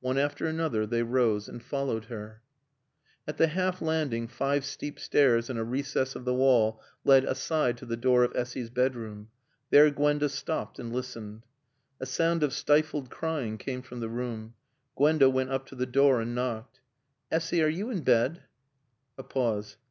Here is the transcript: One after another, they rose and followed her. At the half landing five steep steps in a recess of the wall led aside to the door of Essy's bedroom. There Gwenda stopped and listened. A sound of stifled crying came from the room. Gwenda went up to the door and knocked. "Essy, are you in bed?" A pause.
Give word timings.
One 0.00 0.16
after 0.16 0.46
another, 0.46 0.86
they 0.86 1.02
rose 1.02 1.46
and 1.46 1.62
followed 1.62 2.06
her. 2.06 2.40
At 3.26 3.36
the 3.36 3.48
half 3.48 3.82
landing 3.82 4.26
five 4.26 4.64
steep 4.64 4.98
steps 4.98 5.50
in 5.50 5.58
a 5.58 5.62
recess 5.62 6.16
of 6.16 6.24
the 6.24 6.32
wall 6.32 6.80
led 7.04 7.26
aside 7.26 7.76
to 7.76 7.84
the 7.84 7.94
door 7.98 8.24
of 8.24 8.34
Essy's 8.34 8.70
bedroom. 8.70 9.28
There 9.68 9.90
Gwenda 9.90 10.30
stopped 10.30 10.78
and 10.78 10.90
listened. 10.90 11.44
A 12.00 12.06
sound 12.06 12.42
of 12.42 12.54
stifled 12.54 13.10
crying 13.10 13.58
came 13.58 13.82
from 13.82 14.00
the 14.00 14.08
room. 14.08 14.54
Gwenda 14.96 15.28
went 15.28 15.50
up 15.50 15.66
to 15.66 15.74
the 15.74 15.84
door 15.84 16.22
and 16.22 16.34
knocked. 16.34 16.80
"Essy, 17.30 17.62
are 17.62 17.68
you 17.68 17.90
in 17.90 18.00
bed?" 18.00 18.44
A 19.18 19.22
pause. 19.22 19.76